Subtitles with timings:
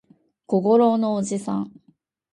[0.47, 1.71] 小五郎のおじさん